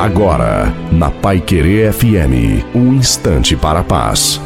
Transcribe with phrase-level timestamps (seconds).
[0.00, 4.40] Agora, na Pai Querer FM, um instante para a paz.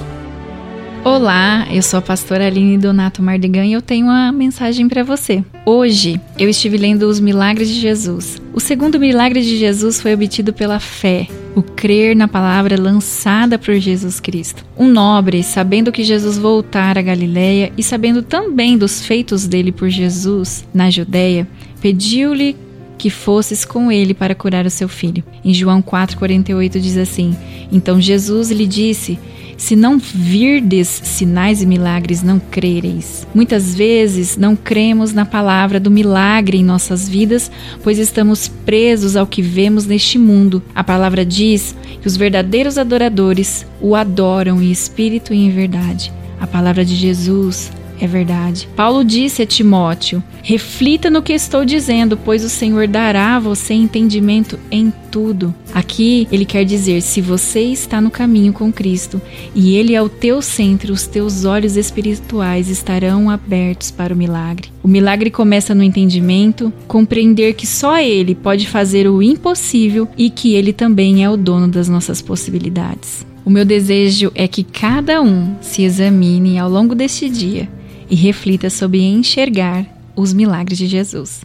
[1.04, 5.45] Olá, eu sou a pastora Aline Donato Mardegan e eu tenho uma mensagem para você.
[5.64, 8.43] Hoje eu estive lendo os milagres de Jesus.
[8.52, 13.77] O segundo milagre de Jesus foi obtido pela fé, o crer na palavra lançada por
[13.77, 14.64] Jesus Cristo.
[14.77, 19.89] Um nobre, sabendo que Jesus voltara a Galiléia e sabendo também dos feitos dele por
[19.89, 21.46] Jesus na Judéia,
[21.80, 22.57] pediu-lhe
[22.96, 25.24] que fosses com ele para curar o seu filho.
[25.45, 27.36] Em João 4,48 diz assim:
[27.70, 29.19] Então Jesus lhe disse:
[29.56, 33.27] Se não virdes sinais e milagres, não crereis.
[33.34, 37.50] Muitas vezes não cremos na palavra do milagre em nossas vidas,
[37.83, 40.62] pois estamos presos ao que vemos neste mundo.
[40.74, 46.12] A palavra diz que os verdadeiros adoradores o adoram em espírito e em verdade.
[46.41, 47.70] A palavra de Jesus
[48.01, 48.69] é verdade.
[48.77, 53.75] Paulo disse a Timóteo: reflita no que estou dizendo, pois o Senhor dará a você
[53.75, 55.55] entendimento em tudo.
[55.73, 59.20] Aqui ele quer dizer: se você está no caminho com Cristo
[59.55, 64.70] e ele é o teu centro, os teus olhos espirituais estarão abertos para o milagre.
[64.83, 70.55] O milagre começa no entendimento, compreender que só ele pode fazer o impossível e que
[70.55, 73.25] ele também é o dono das nossas possibilidades.
[73.45, 77.69] O meu desejo é que cada um se examine ao longo deste dia
[78.09, 79.86] e reflita sobre enxergar
[80.17, 81.45] os milagres de Jesus.